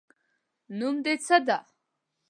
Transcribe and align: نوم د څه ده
نوم 0.77 0.95
د 1.03 1.07
څه 1.25 1.37
ده 1.47 1.57